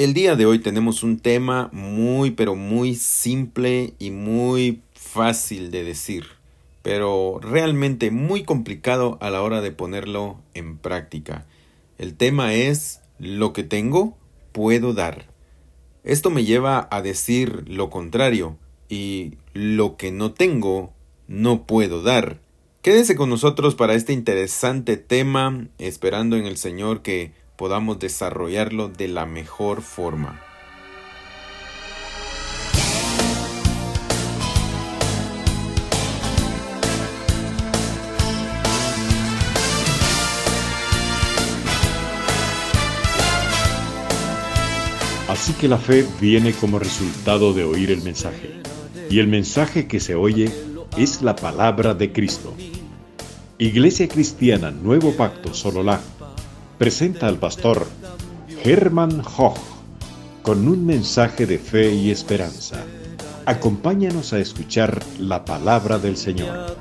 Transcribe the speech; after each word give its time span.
El 0.00 0.14
día 0.14 0.34
de 0.34 0.46
hoy 0.46 0.60
tenemos 0.60 1.02
un 1.02 1.18
tema 1.18 1.68
muy 1.74 2.30
pero 2.30 2.54
muy 2.54 2.94
simple 2.94 3.92
y 3.98 4.10
muy 4.10 4.80
fácil 4.94 5.70
de 5.70 5.84
decir, 5.84 6.24
pero 6.80 7.38
realmente 7.42 8.10
muy 8.10 8.44
complicado 8.44 9.18
a 9.20 9.28
la 9.28 9.42
hora 9.42 9.60
de 9.60 9.72
ponerlo 9.72 10.40
en 10.54 10.78
práctica. 10.78 11.44
El 11.98 12.14
tema 12.14 12.54
es 12.54 13.02
lo 13.18 13.52
que 13.52 13.62
tengo, 13.62 14.16
puedo 14.52 14.94
dar. 14.94 15.26
Esto 16.02 16.30
me 16.30 16.46
lleva 16.46 16.88
a 16.90 17.02
decir 17.02 17.68
lo 17.68 17.90
contrario 17.90 18.56
y 18.88 19.34
lo 19.52 19.98
que 19.98 20.12
no 20.12 20.32
tengo, 20.32 20.94
no 21.28 21.66
puedo 21.66 22.02
dar. 22.02 22.40
Quédese 22.80 23.16
con 23.16 23.28
nosotros 23.28 23.74
para 23.74 23.92
este 23.92 24.14
interesante 24.14 24.96
tema, 24.96 25.68
esperando 25.76 26.38
en 26.38 26.46
el 26.46 26.56
Señor 26.56 27.02
que 27.02 27.38
podamos 27.60 27.98
desarrollarlo 27.98 28.88
de 28.88 29.06
la 29.06 29.26
mejor 29.26 29.82
forma. 29.82 30.40
Así 45.28 45.52
que 45.52 45.68
la 45.68 45.76
fe 45.76 46.06
viene 46.18 46.54
como 46.54 46.78
resultado 46.78 47.52
de 47.52 47.64
oír 47.64 47.90
el 47.90 48.00
mensaje. 48.00 48.62
Y 49.10 49.18
el 49.18 49.28
mensaje 49.28 49.86
que 49.86 50.00
se 50.00 50.14
oye 50.14 50.50
es 50.96 51.20
la 51.20 51.36
palabra 51.36 51.92
de 51.92 52.10
Cristo. 52.10 52.54
Iglesia 53.58 54.08
Cristiana 54.08 54.70
Nuevo 54.70 55.12
Pacto 55.12 55.52
Sololá 55.52 56.00
presenta 56.80 57.26
al 57.26 57.36
pastor 57.36 57.86
Hermann 58.64 59.20
Hoch 59.36 59.58
con 60.40 60.66
un 60.66 60.86
mensaje 60.86 61.44
de 61.44 61.58
fe 61.58 61.92
y 61.92 62.10
esperanza. 62.10 62.82
Acompáñanos 63.44 64.32
a 64.32 64.38
escuchar 64.38 64.98
la 65.18 65.44
palabra 65.44 65.98
del 65.98 66.16
Señor. 66.16 66.74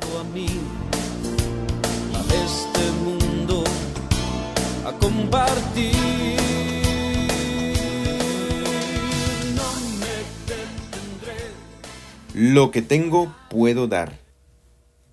Lo 12.33 12.71
que 12.71 12.81
tengo 12.81 13.35
puedo 13.49 13.89
dar. 13.89 14.17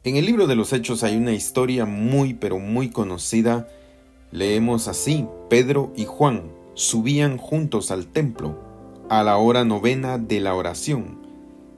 En 0.05 0.15
el 0.15 0.27
libro 0.27 0.47
de 0.47 0.55
los 0.55 0.73
Hechos 0.73 1.03
hay 1.03 1.17
una 1.17 1.33
historia 1.33 1.87
muy 1.87 2.35
pero 2.35 2.61
muy 2.61 2.91
conocida 2.91 3.67
Leemos 4.31 4.89
así, 4.89 5.27
Pedro 5.49 5.93
y 5.97 6.05
Juan 6.05 6.53
subían 6.75 7.39
juntos 7.39 7.91
al 7.91 8.07
templo 8.07 8.59
a 9.09 9.23
la 9.23 9.37
hora 9.37 9.65
novena 9.65 10.19
de 10.19 10.41
la 10.41 10.55
oración, 10.55 11.19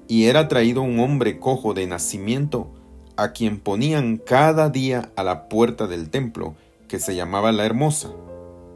y 0.09 0.25
era 0.25 0.49
traído 0.49 0.83
un 0.83 0.99
hombre 0.99 1.39
cojo 1.39 1.75
de 1.75 1.87
nacimiento, 1.87 2.69
a 3.17 3.33
quien 3.33 3.61
ponían 3.61 4.17
cada 4.17 4.71
día 4.71 5.11
a 5.17 5.23
la 5.23 5.49
puerta 5.49 5.87
del 5.87 6.09
templo, 6.09 6.55
que 6.89 6.99
se 6.99 7.15
llamaba 7.15 7.53
la 7.53 7.67
Hermosa, 7.67 8.11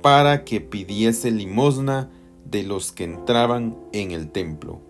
para 0.03 0.45
que 0.45 0.61
pidiese 0.61 1.31
limosna 1.31 2.11
de 2.45 2.63
los 2.63 2.93
que 2.93 3.05
entraban 3.05 3.77
en 3.93 4.11
el 4.11 4.31
templo. 4.31 4.81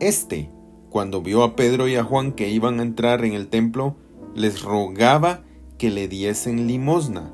Este, 0.00 0.50
cuando 0.90 1.22
vio 1.22 1.44
a 1.44 1.56
Pedro 1.56 1.88
y 1.88 1.94
a 1.94 2.04
Juan 2.04 2.32
que 2.32 2.48
iban 2.48 2.80
a 2.80 2.82
entrar 2.82 3.24
en 3.24 3.34
el 3.34 3.48
templo, 3.48 3.96
les 4.34 4.62
rogaba 4.62 5.42
que 5.78 5.90
le 5.90 6.08
diesen 6.08 6.66
limosna. 6.66 7.32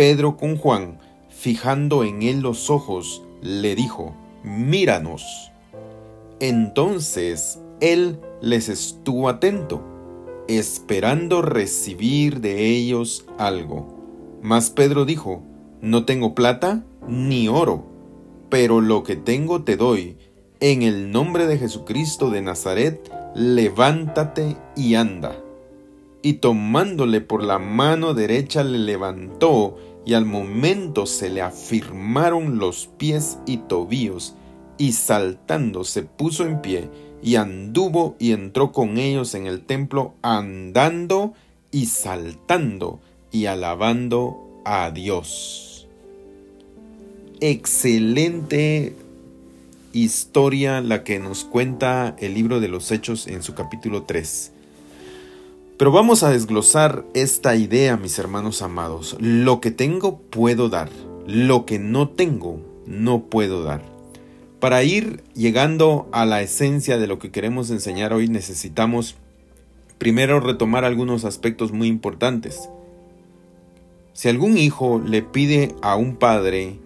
Pedro 0.00 0.38
con 0.38 0.56
Juan, 0.56 0.96
fijando 1.28 2.04
en 2.04 2.22
él 2.22 2.40
los 2.40 2.70
ojos, 2.70 3.22
le 3.42 3.74
dijo, 3.74 4.14
Míranos. 4.42 5.52
Entonces 6.40 7.60
él 7.82 8.18
les 8.40 8.70
estuvo 8.70 9.28
atento, 9.28 9.82
esperando 10.48 11.42
recibir 11.42 12.40
de 12.40 12.68
ellos 12.68 13.26
algo. 13.36 14.38
Mas 14.40 14.70
Pedro 14.70 15.04
dijo, 15.04 15.42
No 15.82 16.06
tengo 16.06 16.34
plata 16.34 16.82
ni 17.06 17.48
oro, 17.48 17.84
pero 18.48 18.80
lo 18.80 19.02
que 19.02 19.16
tengo 19.16 19.64
te 19.64 19.76
doy. 19.76 20.16
En 20.60 20.80
el 20.80 21.10
nombre 21.10 21.46
de 21.46 21.58
Jesucristo 21.58 22.30
de 22.30 22.40
Nazaret, 22.40 23.12
levántate 23.34 24.56
y 24.74 24.94
anda. 24.94 25.36
Y 26.22 26.34
tomándole 26.34 27.20
por 27.20 27.42
la 27.42 27.58
mano 27.58 28.14
derecha 28.14 28.64
le 28.64 28.78
levantó, 28.78 29.76
y 30.04 30.14
al 30.14 30.24
momento 30.24 31.06
se 31.06 31.30
le 31.30 31.42
afirmaron 31.42 32.58
los 32.58 32.88
pies 32.98 33.38
y 33.46 33.58
tobillos, 33.58 34.34
y 34.78 34.92
saltando 34.92 35.84
se 35.84 36.02
puso 36.02 36.46
en 36.46 36.62
pie, 36.62 36.88
y 37.22 37.36
anduvo 37.36 38.16
y 38.18 38.32
entró 38.32 38.72
con 38.72 38.98
ellos 38.98 39.34
en 39.34 39.46
el 39.46 39.62
templo, 39.62 40.14
andando 40.22 41.34
y 41.70 41.86
saltando 41.86 43.00
y 43.30 43.46
alabando 43.46 44.62
a 44.64 44.90
Dios. 44.90 45.86
Excelente 47.40 48.94
historia 49.92 50.80
la 50.80 51.04
que 51.04 51.18
nos 51.18 51.44
cuenta 51.44 52.14
el 52.18 52.34
libro 52.34 52.60
de 52.60 52.68
los 52.68 52.90
Hechos 52.92 53.26
en 53.26 53.42
su 53.42 53.54
capítulo 53.54 54.04
3. 54.04 54.52
Pero 55.80 55.92
vamos 55.92 56.22
a 56.22 56.28
desglosar 56.28 57.06
esta 57.14 57.56
idea, 57.56 57.96
mis 57.96 58.18
hermanos 58.18 58.60
amados. 58.60 59.16
Lo 59.18 59.62
que 59.62 59.70
tengo 59.70 60.18
puedo 60.18 60.68
dar, 60.68 60.90
lo 61.26 61.64
que 61.64 61.78
no 61.78 62.10
tengo 62.10 62.60
no 62.84 63.22
puedo 63.30 63.62
dar. 63.62 63.80
Para 64.58 64.82
ir 64.82 65.24
llegando 65.34 66.06
a 66.12 66.26
la 66.26 66.42
esencia 66.42 66.98
de 66.98 67.06
lo 67.06 67.18
que 67.18 67.30
queremos 67.30 67.70
enseñar 67.70 68.12
hoy 68.12 68.28
necesitamos 68.28 69.16
primero 69.96 70.38
retomar 70.38 70.84
algunos 70.84 71.24
aspectos 71.24 71.72
muy 71.72 71.88
importantes. 71.88 72.68
Si 74.12 74.28
algún 74.28 74.58
hijo 74.58 75.00
le 75.02 75.22
pide 75.22 75.74
a 75.80 75.96
un 75.96 76.16
padre 76.16 76.78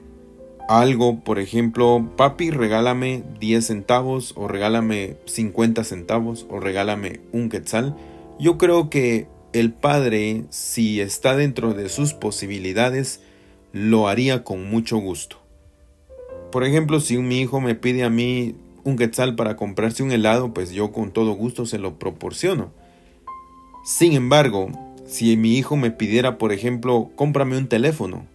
algo, 0.69 1.19
por 1.19 1.41
ejemplo, 1.41 2.13
papi, 2.17 2.53
regálame 2.53 3.25
10 3.41 3.67
centavos 3.67 4.35
o 4.37 4.47
regálame 4.47 5.17
50 5.25 5.83
centavos 5.83 6.47
o 6.49 6.61
regálame 6.61 7.23
un 7.33 7.49
quetzal, 7.49 7.97
yo 8.39 8.59
creo 8.59 8.91
que 8.91 9.29
el 9.53 9.73
padre, 9.73 10.45
si 10.51 11.01
está 11.01 11.37
dentro 11.37 11.75
de 11.75 11.89
sus 11.89 12.13
posibilidades, 12.13 13.21
lo 13.73 14.09
haría 14.09 14.43
con 14.45 14.69
mucho 14.69 14.99
gusto. 14.99 15.39
Por 16.51 16.65
ejemplo, 16.65 17.01
si 17.01 17.19
mi 17.19 17.41
hijo 17.41 17.61
me 17.61 17.75
pide 17.75 18.05
a 18.05 18.11
mí 18.11 18.55
un 18.85 18.97
quetzal 18.97 19.35
para 19.35 19.57
comprarse 19.57 20.03
un 20.03 20.13
helado, 20.13 20.53
pues 20.55 20.73
yo 20.73 20.93
con 20.93 21.13
todo 21.13 21.33
gusto 21.33 21.67
se 21.67 21.79
lo 21.79 21.99
proporciono. 21.99 22.73
Sin 23.85 24.13
embargo, 24.13 24.69
si 25.07 25.37
mi 25.37 25.57
hijo 25.57 25.77
me 25.77 25.91
pidiera, 25.91 26.39
por 26.39 26.53
ejemplo, 26.53 27.11
cómprame 27.17 27.57
un 27.57 27.69
teléfono 27.69 28.27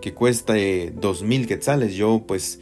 que 0.00 0.14
cueste 0.14 0.92
dos 0.94 1.22
mil 1.22 1.46
quetzales, 1.46 1.94
yo 1.94 2.24
pues, 2.26 2.60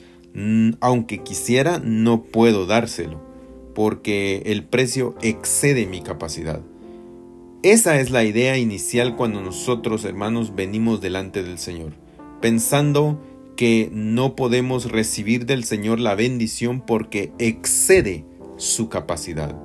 aunque 0.81 1.23
quisiera, 1.23 1.81
no 1.83 2.23
puedo 2.23 2.67
dárselo, 2.67 3.21
porque 3.75 4.43
el 4.47 4.65
precio 4.65 5.17
excede 5.23 5.87
mi 5.87 6.03
capacidad. 6.03 6.63
Esa 7.67 7.99
es 7.99 8.11
la 8.11 8.23
idea 8.23 8.57
inicial 8.59 9.17
cuando 9.17 9.41
nosotros, 9.41 10.05
hermanos, 10.05 10.55
venimos 10.55 11.01
delante 11.01 11.43
del 11.43 11.59
Señor, 11.59 11.95
pensando 12.41 13.21
que 13.57 13.91
no 13.93 14.37
podemos 14.37 14.93
recibir 14.93 15.47
del 15.47 15.65
Señor 15.65 15.99
la 15.99 16.15
bendición 16.15 16.81
porque 16.81 17.33
excede 17.41 18.25
su 18.57 18.89
capacidad. 18.89 19.57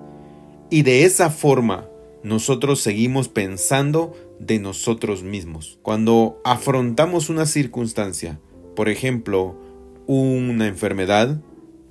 Y 0.72 0.82
de 0.82 1.06
esa 1.06 1.30
forma 1.30 1.86
nosotros 2.24 2.82
seguimos 2.82 3.30
pensando 3.30 4.16
de 4.40 4.58
nosotros 4.58 5.22
mismos. 5.22 5.78
Cuando 5.84 6.42
afrontamos 6.44 7.30
una 7.30 7.46
circunstancia, 7.46 8.40
por 8.76 8.90
ejemplo, 8.90 9.56
una 10.08 10.66
enfermedad, 10.66 11.40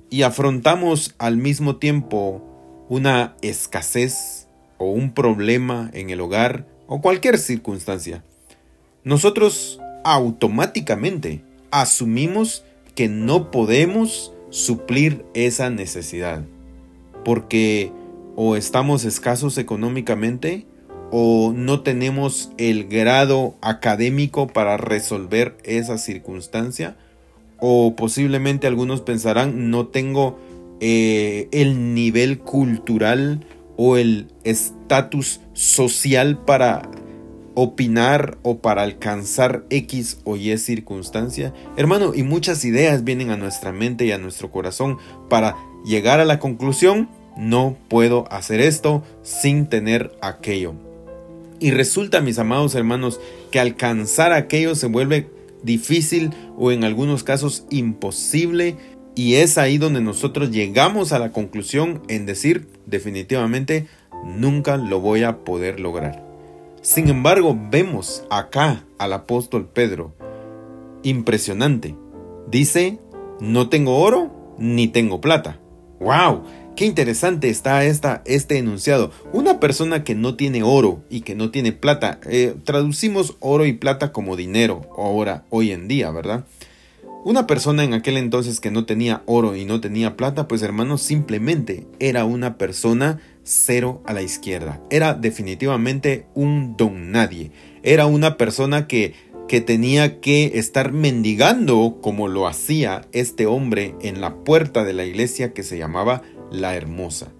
y 0.09 0.23
afrontamos 0.23 1.15
al 1.19 1.37
mismo 1.37 1.77
tiempo 1.77 2.43
una 2.89 3.37
escasez, 3.41 4.40
o 4.81 4.85
un 4.85 5.13
problema 5.13 5.91
en 5.93 6.09
el 6.09 6.19
hogar 6.21 6.65
o 6.87 7.01
cualquier 7.01 7.37
circunstancia, 7.37 8.23
nosotros 9.03 9.79
automáticamente 10.03 11.43
asumimos 11.69 12.63
que 12.95 13.07
no 13.07 13.51
podemos 13.51 14.33
suplir 14.49 15.23
esa 15.35 15.69
necesidad, 15.69 16.43
porque 17.23 17.91
o 18.35 18.55
estamos 18.55 19.05
escasos 19.05 19.59
económicamente 19.59 20.65
o 21.11 21.53
no 21.55 21.81
tenemos 21.81 22.51
el 22.57 22.87
grado 22.87 23.55
académico 23.61 24.47
para 24.47 24.77
resolver 24.77 25.57
esa 25.63 25.99
circunstancia, 25.99 26.97
o 27.59 27.95
posiblemente 27.95 28.65
algunos 28.65 29.01
pensarán 29.01 29.69
no 29.69 29.87
tengo 29.87 30.39
eh, 30.79 31.49
el 31.51 31.93
nivel 31.93 32.39
cultural 32.39 33.45
o 33.83 33.97
el 33.97 34.27
estatus 34.43 35.41
social 35.53 36.37
para 36.37 36.87
opinar 37.55 38.37
o 38.43 38.59
para 38.59 38.83
alcanzar 38.83 39.65
X 39.71 40.19
o 40.23 40.35
Y 40.35 40.55
circunstancia? 40.59 41.51
Hermano, 41.77 42.13
y 42.13 42.21
muchas 42.21 42.63
ideas 42.63 43.03
vienen 43.03 43.31
a 43.31 43.37
nuestra 43.37 43.71
mente 43.71 44.05
y 44.05 44.11
a 44.11 44.19
nuestro 44.19 44.51
corazón 44.51 44.99
para 45.31 45.57
llegar 45.83 46.19
a 46.19 46.25
la 46.25 46.37
conclusión, 46.37 47.09
no 47.35 47.75
puedo 47.87 48.31
hacer 48.31 48.61
esto 48.61 49.03
sin 49.23 49.65
tener 49.65 50.11
aquello. 50.21 50.75
Y 51.59 51.71
resulta, 51.71 52.21
mis 52.21 52.37
amados 52.37 52.75
hermanos, 52.75 53.19
que 53.49 53.59
alcanzar 53.59 54.31
aquello 54.31 54.75
se 54.75 54.85
vuelve 54.85 55.27
difícil 55.63 56.29
o 56.55 56.71
en 56.71 56.83
algunos 56.83 57.23
casos 57.23 57.65
imposible 57.71 58.75
y 59.15 59.35
es 59.35 59.57
ahí 59.57 59.77
donde 59.77 60.01
nosotros 60.01 60.51
llegamos 60.51 61.11
a 61.11 61.19
la 61.19 61.31
conclusión 61.31 62.01
en 62.07 62.25
decir 62.25 62.67
definitivamente 62.85 63.87
nunca 64.23 64.77
lo 64.77 64.99
voy 64.99 65.23
a 65.23 65.39
poder 65.39 65.79
lograr. 65.79 66.23
Sin 66.81 67.09
embargo, 67.09 67.57
vemos 67.69 68.23
acá 68.29 68.85
al 68.97 69.13
apóstol 69.13 69.69
Pedro. 69.71 70.15
Impresionante. 71.03 71.95
Dice, 72.49 72.99
no 73.39 73.69
tengo 73.69 73.99
oro 73.99 74.55
ni 74.57 74.87
tengo 74.87 75.21
plata. 75.21 75.59
¡Wow! 75.99 76.43
Qué 76.75 76.85
interesante 76.85 77.49
está 77.49 77.83
esta, 77.85 78.23
este 78.25 78.57
enunciado. 78.57 79.11
Una 79.33 79.59
persona 79.59 80.03
que 80.03 80.15
no 80.15 80.35
tiene 80.35 80.63
oro 80.63 81.03
y 81.09 81.21
que 81.21 81.35
no 81.35 81.51
tiene 81.51 81.73
plata, 81.73 82.19
eh, 82.25 82.55
traducimos 82.63 83.35
oro 83.39 83.65
y 83.65 83.73
plata 83.73 84.11
como 84.11 84.35
dinero 84.35 84.89
ahora, 84.97 85.43
hoy 85.49 85.71
en 85.71 85.87
día, 85.87 86.09
¿verdad? 86.09 86.45
Una 87.23 87.45
persona 87.45 87.83
en 87.83 87.93
aquel 87.93 88.17
entonces 88.17 88.59
que 88.59 88.71
no 88.71 88.85
tenía 88.85 89.21
oro 89.27 89.55
y 89.55 89.63
no 89.63 89.79
tenía 89.79 90.17
plata, 90.17 90.47
pues 90.47 90.63
hermano, 90.63 90.97
simplemente 90.97 91.85
era 91.99 92.25
una 92.25 92.57
persona 92.57 93.19
cero 93.43 94.01
a 94.07 94.13
la 94.13 94.23
izquierda. 94.23 94.81
Era 94.89 95.13
definitivamente 95.13 96.25
un 96.33 96.75
don 96.77 97.11
nadie. 97.11 97.51
Era 97.83 98.07
una 98.07 98.37
persona 98.37 98.87
que, 98.87 99.13
que 99.47 99.61
tenía 99.61 100.19
que 100.19 100.53
estar 100.55 100.93
mendigando 100.93 101.99
como 102.01 102.27
lo 102.27 102.47
hacía 102.47 103.05
este 103.11 103.45
hombre 103.45 103.93
en 104.01 104.19
la 104.19 104.37
puerta 104.43 104.83
de 104.83 104.93
la 104.93 105.05
iglesia 105.05 105.53
que 105.53 105.61
se 105.61 105.77
llamaba 105.77 106.23
La 106.51 106.75
Hermosa. 106.75 107.31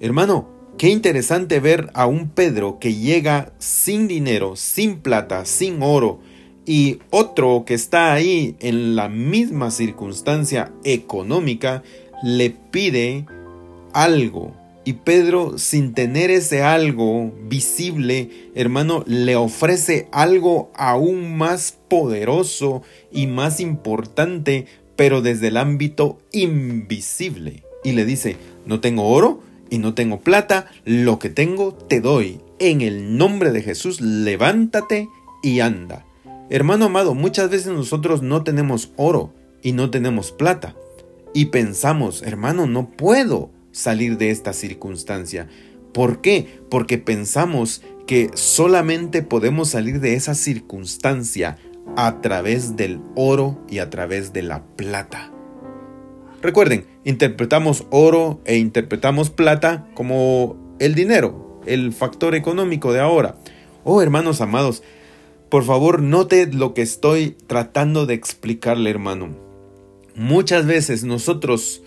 Hermano, 0.00 0.48
qué 0.78 0.88
interesante 0.88 1.60
ver 1.60 1.90
a 1.92 2.06
un 2.06 2.30
Pedro 2.30 2.78
que 2.78 2.94
llega 2.94 3.52
sin 3.58 4.08
dinero, 4.08 4.56
sin 4.56 5.00
plata, 5.00 5.44
sin 5.44 5.82
oro, 5.82 6.20
y 6.66 6.98
otro 7.10 7.64
que 7.66 7.74
está 7.74 8.12
ahí 8.12 8.56
en 8.60 8.96
la 8.96 9.08
misma 9.08 9.70
circunstancia 9.70 10.72
económica 10.84 11.82
le 12.22 12.50
pide 12.50 13.26
algo. 13.92 14.54
Y 14.86 14.94
Pedro, 14.94 15.56
sin 15.56 15.94
tener 15.94 16.30
ese 16.30 16.62
algo 16.62 17.32
visible, 17.48 18.50
hermano, 18.54 19.02
le 19.06 19.34
ofrece 19.34 20.08
algo 20.12 20.70
aún 20.76 21.38
más 21.38 21.78
poderoso 21.88 22.82
y 23.10 23.26
más 23.26 23.60
importante, 23.60 24.66
pero 24.94 25.22
desde 25.22 25.48
el 25.48 25.56
ámbito 25.56 26.18
invisible. 26.32 27.62
Y 27.82 27.92
le 27.92 28.04
dice, 28.04 28.36
no 28.66 28.80
tengo 28.80 29.08
oro 29.08 29.40
y 29.70 29.78
no 29.78 29.94
tengo 29.94 30.20
plata, 30.20 30.66
lo 30.84 31.18
que 31.18 31.30
tengo 31.30 31.72
te 31.72 32.00
doy. 32.00 32.40
En 32.58 32.82
el 32.82 33.16
nombre 33.16 33.52
de 33.52 33.62
Jesús, 33.62 34.02
levántate 34.02 35.08
y 35.42 35.60
anda. 35.60 36.04
Hermano 36.50 36.86
amado, 36.86 37.14
muchas 37.14 37.50
veces 37.50 37.72
nosotros 37.72 38.22
no 38.22 38.44
tenemos 38.44 38.92
oro 38.96 39.32
y 39.62 39.72
no 39.72 39.90
tenemos 39.90 40.30
plata. 40.30 40.76
Y 41.32 41.46
pensamos, 41.46 42.22
hermano, 42.22 42.66
no 42.66 42.90
puedo 42.90 43.50
salir 43.72 44.18
de 44.18 44.30
esta 44.30 44.52
circunstancia. 44.52 45.48
¿Por 45.92 46.20
qué? 46.20 46.60
Porque 46.70 46.98
pensamos 46.98 47.82
que 48.06 48.30
solamente 48.34 49.22
podemos 49.22 49.70
salir 49.70 50.00
de 50.00 50.14
esa 50.14 50.34
circunstancia 50.34 51.56
a 51.96 52.20
través 52.20 52.76
del 52.76 53.00
oro 53.14 53.58
y 53.68 53.78
a 53.78 53.90
través 53.90 54.32
de 54.32 54.42
la 54.42 54.64
plata. 54.76 55.30
Recuerden, 56.42 56.86
interpretamos 57.04 57.86
oro 57.90 58.42
e 58.44 58.58
interpretamos 58.58 59.30
plata 59.30 59.86
como 59.94 60.76
el 60.78 60.94
dinero, 60.94 61.60
el 61.64 61.92
factor 61.92 62.34
económico 62.34 62.92
de 62.92 63.00
ahora. 63.00 63.36
Oh, 63.82 64.02
hermanos 64.02 64.40
amados, 64.40 64.82
por 65.54 65.62
favor, 65.62 66.02
note 66.02 66.48
lo 66.48 66.74
que 66.74 66.82
estoy 66.82 67.36
tratando 67.46 68.06
de 68.06 68.14
explicarle, 68.14 68.90
hermano. 68.90 69.36
Muchas 70.16 70.66
veces 70.66 71.04
nosotros 71.04 71.80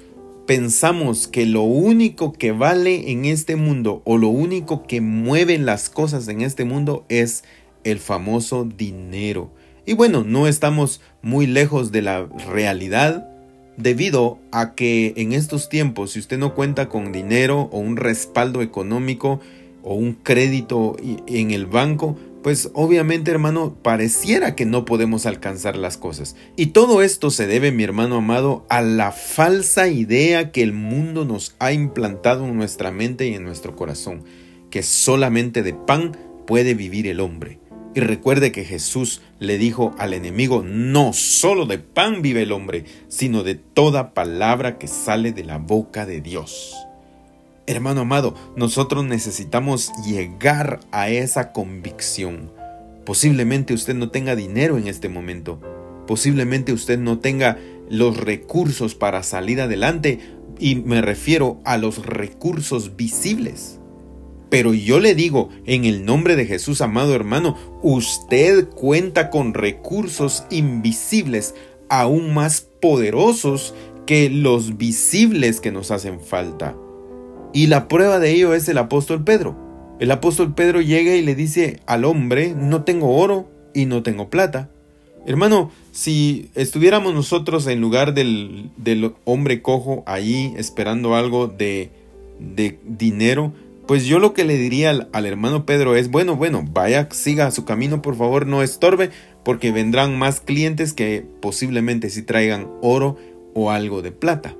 pensamos 0.45 1.27
que 1.27 1.45
lo 1.45 1.63
único 1.63 2.31
que 2.31 2.53
vale 2.53 3.11
en 3.11 3.25
este 3.25 3.57
mundo 3.57 4.03
o 4.05 4.17
lo 4.17 4.29
único 4.29 4.87
que 4.87 5.01
mueve 5.01 5.57
las 5.57 5.89
cosas 5.89 6.29
en 6.29 6.43
este 6.43 6.63
mundo 6.63 7.03
es 7.09 7.43
el 7.83 7.99
famoso 7.99 8.63
dinero. 8.63 9.51
Y 9.85 9.95
bueno, 9.95 10.23
no 10.23 10.47
estamos 10.47 11.01
muy 11.21 11.45
lejos 11.45 11.91
de 11.91 12.03
la 12.03 12.25
realidad 12.49 13.29
debido 13.75 14.39
a 14.53 14.75
que 14.75 15.13
en 15.17 15.33
estos 15.33 15.67
tiempos, 15.67 16.11
si 16.11 16.19
usted 16.19 16.37
no 16.37 16.55
cuenta 16.55 16.87
con 16.87 17.11
dinero 17.11 17.67
o 17.73 17.79
un 17.79 17.97
respaldo 17.97 18.61
económico 18.61 19.41
o 19.83 19.95
un 19.95 20.13
crédito 20.13 20.95
en 21.27 21.51
el 21.51 21.65
banco, 21.65 22.17
pues 22.47 22.71
obviamente 22.73 23.29
hermano 23.29 23.75
pareciera 23.83 24.55
que 24.55 24.65
no 24.65 24.85
podemos 24.85 25.25
alcanzar 25.25 25.75
las 25.75 25.97
cosas. 25.97 26.37
Y 26.55 26.67
todo 26.67 27.01
esto 27.01 27.29
se 27.29 27.45
debe, 27.45 27.73
mi 27.73 27.83
hermano 27.83 28.15
amado, 28.15 28.65
a 28.69 28.81
la 28.81 29.11
falsa 29.11 29.89
idea 29.89 30.53
que 30.53 30.63
el 30.63 30.71
mundo 30.71 31.25
nos 31.25 31.57
ha 31.59 31.73
implantado 31.73 32.45
en 32.45 32.55
nuestra 32.55 32.89
mente 32.89 33.27
y 33.27 33.33
en 33.33 33.43
nuestro 33.43 33.75
corazón, 33.75 34.23
que 34.69 34.81
solamente 34.81 35.61
de 35.61 35.73
pan 35.73 36.15
puede 36.47 36.73
vivir 36.73 37.07
el 37.07 37.19
hombre. 37.19 37.59
Y 37.93 37.99
recuerde 37.99 38.53
que 38.53 38.63
Jesús 38.63 39.21
le 39.39 39.57
dijo 39.57 39.93
al 39.97 40.13
enemigo, 40.13 40.63
no 40.63 41.11
solo 41.11 41.65
de 41.65 41.79
pan 41.79 42.21
vive 42.21 42.43
el 42.43 42.53
hombre, 42.53 42.85
sino 43.09 43.43
de 43.43 43.55
toda 43.55 44.13
palabra 44.13 44.77
que 44.77 44.87
sale 44.87 45.33
de 45.33 45.43
la 45.43 45.57
boca 45.57 46.05
de 46.05 46.21
Dios. 46.21 46.86
Hermano 47.69 48.01
amado, 48.01 48.33
nosotros 48.55 49.03
necesitamos 49.03 49.91
llegar 50.05 50.79
a 50.93 51.09
esa 51.09 51.51
convicción. 51.51 52.49
Posiblemente 53.05 53.73
usted 53.73 53.93
no 53.93 54.09
tenga 54.09 54.37
dinero 54.37 54.77
en 54.77 54.87
este 54.87 55.09
momento. 55.09 55.59
Posiblemente 56.07 56.71
usted 56.71 56.97
no 56.97 57.19
tenga 57.19 57.57
los 57.89 58.15
recursos 58.15 58.95
para 58.95 59.21
salir 59.21 59.59
adelante 59.59 60.19
y 60.57 60.75
me 60.75 61.01
refiero 61.01 61.59
a 61.65 61.77
los 61.77 62.05
recursos 62.05 62.95
visibles. 62.95 63.79
Pero 64.49 64.73
yo 64.73 65.01
le 65.01 65.13
digo, 65.13 65.49
en 65.65 65.83
el 65.83 66.05
nombre 66.05 66.37
de 66.37 66.45
Jesús, 66.45 66.79
amado 66.79 67.13
hermano, 67.15 67.57
usted 67.83 68.69
cuenta 68.69 69.29
con 69.29 69.53
recursos 69.53 70.45
invisibles 70.49 71.53
aún 71.89 72.33
más 72.33 72.61
poderosos 72.61 73.75
que 74.05 74.29
los 74.29 74.77
visibles 74.77 75.59
que 75.59 75.73
nos 75.73 75.91
hacen 75.91 76.21
falta. 76.21 76.77
Y 77.53 77.67
la 77.67 77.87
prueba 77.87 78.19
de 78.19 78.31
ello 78.31 78.53
es 78.53 78.67
el 78.69 78.77
apóstol 78.77 79.23
Pedro. 79.23 79.55
El 79.99 80.11
apóstol 80.11 80.53
Pedro 80.53 80.81
llega 80.81 81.15
y 81.15 81.23
le 81.23 81.35
dice 81.35 81.79
al 81.87 82.05
hombre, 82.05 82.53
no 82.55 82.83
tengo 82.83 83.15
oro 83.15 83.49
y 83.73 83.85
no 83.85 84.03
tengo 84.03 84.29
plata. 84.29 84.69
Hermano, 85.25 85.71
si 85.91 86.51
estuviéramos 86.55 87.13
nosotros 87.13 87.67
en 87.67 87.81
lugar 87.81 88.13
del, 88.13 88.71
hombre 89.25 89.61
cojo 89.61 90.03
ahí 90.05 90.53
esperando 90.55 91.15
algo 91.15 91.47
de, 91.47 91.91
dinero, 92.85 93.53
pues 93.87 94.05
yo 94.05 94.19
lo 94.19 94.33
que 94.33 94.45
le 94.45 94.57
diría 94.57 94.91
al, 94.91 95.09
al 95.11 95.25
hermano 95.25 95.65
Pedro 95.65 95.95
es, 95.95 96.11
bueno, 96.11 96.35
bueno, 96.35 96.63
vaya, 96.71 97.09
siga 97.11 97.51
su 97.51 97.65
camino, 97.65 98.01
por 98.01 98.15
favor, 98.15 98.45
no 98.45 98.61
estorbe, 98.61 99.09
porque 99.43 99.71
vendrán 99.71 100.17
más 100.17 100.39
clientes 100.39 100.93
que 100.93 101.25
posiblemente 101.41 102.09
si 102.09 102.21
traigan 102.21 102.69
oro 102.81 103.17
o 103.53 103.71
algo 103.71 104.01
de 104.01 104.11
plata. 104.11 104.55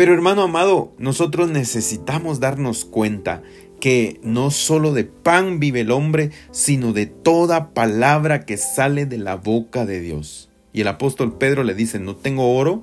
Pero 0.00 0.14
hermano 0.14 0.44
amado, 0.44 0.94
nosotros 0.96 1.50
necesitamos 1.50 2.40
darnos 2.40 2.86
cuenta 2.86 3.42
que 3.82 4.18
no 4.22 4.50
solo 4.50 4.94
de 4.94 5.04
pan 5.04 5.60
vive 5.60 5.82
el 5.82 5.90
hombre, 5.90 6.30
sino 6.52 6.94
de 6.94 7.04
toda 7.04 7.74
palabra 7.74 8.46
que 8.46 8.56
sale 8.56 9.04
de 9.04 9.18
la 9.18 9.36
boca 9.36 9.84
de 9.84 10.00
Dios. 10.00 10.48
Y 10.72 10.80
el 10.80 10.88
apóstol 10.88 11.36
Pedro 11.36 11.64
le 11.64 11.74
dice, 11.74 11.98
no 11.98 12.16
tengo 12.16 12.56
oro 12.56 12.82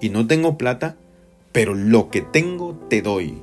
y 0.00 0.08
no 0.08 0.26
tengo 0.26 0.58
plata, 0.58 0.96
pero 1.52 1.76
lo 1.76 2.10
que 2.10 2.20
tengo 2.20 2.74
te 2.90 3.00
doy. 3.00 3.40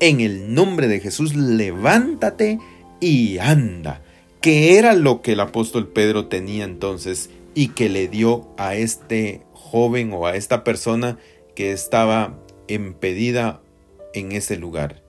En 0.00 0.20
el 0.20 0.52
nombre 0.52 0.88
de 0.88 0.98
Jesús, 0.98 1.36
levántate 1.36 2.58
y 2.98 3.38
anda. 3.38 4.02
Que 4.40 4.78
era 4.78 4.94
lo 4.94 5.22
que 5.22 5.34
el 5.34 5.40
apóstol 5.40 5.86
Pedro 5.86 6.26
tenía 6.26 6.64
entonces 6.64 7.30
y 7.54 7.68
que 7.68 7.88
le 7.88 8.08
dio 8.08 8.48
a 8.58 8.74
este 8.74 9.42
joven 9.52 10.12
o 10.12 10.26
a 10.26 10.34
esta 10.34 10.64
persona 10.64 11.18
que 11.54 11.72
estaba 11.72 12.38
impedida 12.68 13.60
en 14.14 14.32
ese 14.32 14.56
lugar. 14.56 15.02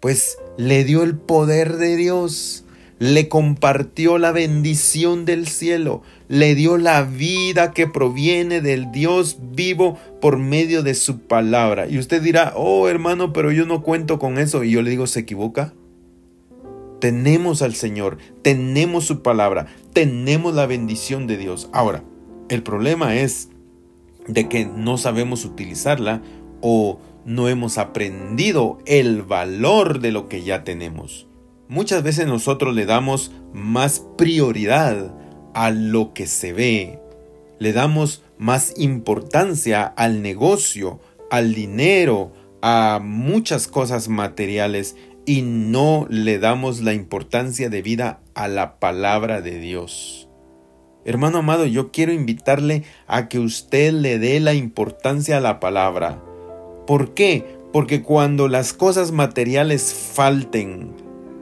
Pues 0.00 0.38
le 0.56 0.84
dio 0.84 1.02
el 1.02 1.16
poder 1.16 1.76
de 1.76 1.96
Dios, 1.96 2.64
le 2.98 3.28
compartió 3.28 4.18
la 4.18 4.32
bendición 4.32 5.24
del 5.24 5.46
cielo, 5.46 6.02
le 6.28 6.54
dio 6.54 6.78
la 6.78 7.02
vida 7.02 7.72
que 7.72 7.86
proviene 7.86 8.60
del 8.60 8.92
Dios 8.92 9.38
vivo 9.52 9.98
por 10.20 10.38
medio 10.38 10.82
de 10.82 10.94
su 10.94 11.20
palabra. 11.20 11.86
Y 11.88 11.98
usted 11.98 12.22
dirá, 12.22 12.54
oh 12.56 12.88
hermano, 12.88 13.32
pero 13.32 13.52
yo 13.52 13.66
no 13.66 13.82
cuento 13.82 14.18
con 14.18 14.38
eso. 14.38 14.64
Y 14.64 14.70
yo 14.70 14.82
le 14.82 14.90
digo, 14.90 15.06
¿se 15.06 15.20
equivoca? 15.20 15.74
tenemos 17.00 17.62
al 17.62 17.74
Señor, 17.74 18.18
tenemos 18.42 19.04
su 19.04 19.22
palabra, 19.22 19.66
tenemos 19.92 20.54
la 20.54 20.66
bendición 20.66 21.26
de 21.26 21.38
Dios. 21.38 21.68
Ahora, 21.72 22.04
el 22.48 22.62
problema 22.62 23.16
es 23.16 23.48
de 24.26 24.48
que 24.48 24.64
no 24.64 24.98
sabemos 24.98 25.44
utilizarla 25.44 26.22
o 26.60 26.98
no 27.24 27.48
hemos 27.48 27.78
aprendido 27.78 28.78
el 28.86 29.22
valor 29.22 30.00
de 30.00 30.12
lo 30.12 30.28
que 30.28 30.42
ya 30.42 30.64
tenemos. 30.64 31.26
Muchas 31.68 32.02
veces 32.02 32.26
nosotros 32.26 32.74
le 32.74 32.86
damos 32.86 33.32
más 33.52 34.04
prioridad 34.16 35.14
a 35.54 35.70
lo 35.70 36.12
que 36.14 36.26
se 36.26 36.52
ve, 36.52 36.98
le 37.58 37.72
damos 37.72 38.24
más 38.38 38.74
importancia 38.76 39.84
al 39.84 40.22
negocio, 40.22 41.00
al 41.30 41.54
dinero, 41.54 42.32
a 42.62 43.00
muchas 43.02 43.68
cosas 43.68 44.08
materiales 44.08 44.96
y 45.26 45.42
no 45.42 46.06
le 46.10 46.38
damos 46.38 46.80
la 46.80 46.92
importancia 46.92 47.68
de 47.68 47.82
vida 47.82 48.20
a 48.34 48.48
la 48.48 48.78
palabra 48.80 49.40
de 49.40 49.58
Dios. 49.58 50.29
Hermano 51.04 51.38
amado, 51.38 51.64
yo 51.64 51.90
quiero 51.90 52.12
invitarle 52.12 52.84
a 53.06 53.28
que 53.28 53.38
usted 53.38 53.92
le 53.92 54.18
dé 54.18 54.38
la 54.40 54.54
importancia 54.54 55.38
a 55.38 55.40
la 55.40 55.58
palabra. 55.58 56.22
¿Por 56.86 57.14
qué? 57.14 57.58
Porque 57.72 58.02
cuando 58.02 58.48
las 58.48 58.72
cosas 58.72 59.10
materiales 59.12 59.94
falten, 59.94 60.92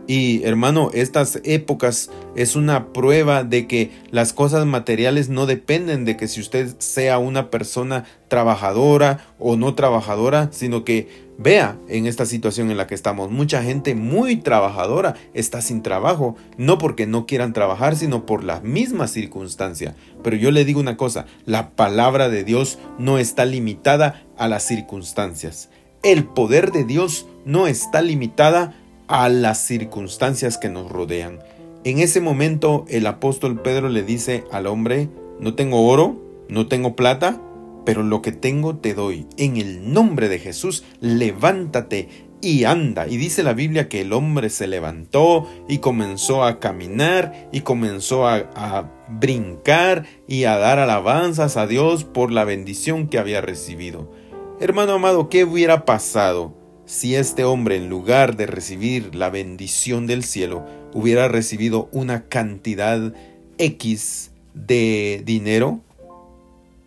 y 0.09 0.43
hermano, 0.45 0.91
estas 0.95 1.39
épocas 1.45 2.11
es 2.35 2.57
una 2.57 2.95
prueba 2.95 3.45
de 3.45 3.67
que 3.67 3.91
las 4.11 4.33
cosas 4.33 4.65
materiales 4.65 5.29
no 5.29 5.45
dependen 5.45 6.07
de 6.07 6.17
que 6.17 6.29
si 6.29 6.41
usted 6.41 6.75
sea 6.79 7.19
una 7.19 7.51
persona 7.51 8.07
trabajadora 8.29 9.27
o 9.39 9.57
no 9.57 9.75
trabajadora, 9.75 10.49
sino 10.51 10.83
que 10.83 11.29
vea 11.37 11.77
en 11.89 12.07
esta 12.07 12.25
situación 12.25 12.71
en 12.71 12.79
la 12.79 12.87
que 12.87 12.95
estamos. 12.95 13.31
Mucha 13.31 13.63
gente 13.63 13.95
muy 13.95 14.37
trabajadora 14.37 15.15
está 15.35 15.61
sin 15.61 15.83
trabajo, 15.83 16.37
no 16.57 16.79
porque 16.79 17.07
no 17.07 17.27
quieran 17.27 17.53
trabajar, 17.53 17.95
sino 17.95 18.25
por 18.25 18.45
la 18.45 18.61
misma 18.61 19.09
circunstancia. 19.09 19.95
Pero 20.25 20.37
yo 20.37 20.51
le 20.53 20.65
digo 20.65 20.81
una 20.81 20.97
cosa, 20.97 21.27
la 21.45 21.73
palabra 21.73 22.31
de 22.31 22.45
Dios 22.45 22.79
no 22.99 23.19
está 23.19 23.45
limitada 23.45 24.25
a 24.39 24.49
las 24.49 24.63
circunstancias. 24.63 25.69
El 26.03 26.25
poder 26.25 26.73
de 26.73 26.85
Dios 26.85 27.27
no 27.45 27.67
está 27.67 28.01
limitada 28.01 28.75
a 29.09 29.29
las 29.29 29.65
circunstancias 29.67 30.59
que 30.59 30.69
nos 30.69 30.91
rodean. 30.91 31.41
En 31.85 31.99
ese 31.99 32.21
momento 32.21 32.85
el 32.89 33.07
apóstol 33.07 33.61
Pedro 33.61 33.89
le 33.89 34.03
dice 34.03 34.45
al 34.53 34.67
hombre, 34.67 35.09
no 35.41 35.55
tengo 35.55 35.87
oro, 35.87 36.21
no 36.49 36.67
tengo 36.67 36.97
plata, 36.97 37.41
pero 37.85 38.03
lo 38.03 38.21
que 38.21 38.33
tengo 38.33 38.77
te 38.77 38.95
doy. 38.95 39.27
En 39.37 39.57
el 39.57 39.93
nombre 39.93 40.29
de 40.29 40.39
Jesús, 40.39 40.85
levántate 41.01 42.09
y 42.41 42.65
anda. 42.65 43.07
Y 43.09 43.17
dice 43.17 43.43
la 43.43 43.55
Biblia 43.55 43.89
que 43.89 44.03
el 44.03 44.13
hombre 44.13 44.51
se 44.51 44.67
levantó 44.67 45.49
y 45.69 45.79
comenzó 45.79 46.45
a 46.45 46.61
caminar 46.61 47.49
y 47.53 47.63
comenzó 47.63 48.27
a, 48.27 48.51
a, 48.55 48.91
brincar 49.09 50.05
y 50.27 50.45
a 50.45 50.59
dar 50.59 50.79
alabanzas 50.79 51.57
a 51.57 51.67
Dios 51.67 52.05
por 52.05 52.31
la 52.31 52.45
bendición 52.45 53.09
que 53.09 53.19
había 53.19 53.41
recibido. 53.41 54.13
Hermano 54.61 54.93
amado, 54.93 55.29
¿qué 55.29 55.45
hubiera 55.45 55.85
pasado 55.85 56.58
si 56.89 57.17
este 57.17 57.45
hombre 57.45 57.77
en 57.77 57.91
lugar 57.91 58.35
de 58.39 58.47
recibir 58.47 59.15
la 59.15 59.29
bendición 59.29 60.07
del 60.07 60.25
cielo 60.25 60.65
hubiera 60.95 61.29
recibido 61.29 61.91
una 61.93 62.29
cantidad 62.29 63.13
X 63.59 64.31
de 64.55 65.23
dinero? 65.23 65.81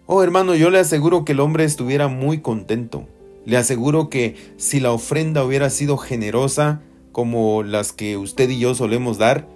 Oh 0.07 0.23
hermano, 0.23 0.55
yo 0.55 0.71
le 0.71 0.79
aseguro 0.79 1.23
que 1.23 1.33
el 1.33 1.39
hombre 1.39 1.65
estuviera 1.65 2.07
muy 2.07 2.39
contento. 2.39 3.05
Le 3.45 3.57
aseguro 3.57 4.09
que 4.09 4.35
si 4.57 4.79
la 4.79 4.91
ofrenda 4.91 5.45
hubiera 5.45 5.69
sido 5.69 5.97
generosa 5.97 6.81
como 7.11 7.61
las 7.61 7.93
que 7.93 8.17
usted 8.17 8.49
y 8.49 8.57
yo 8.57 8.73
solemos 8.73 9.19
dar, 9.19 9.47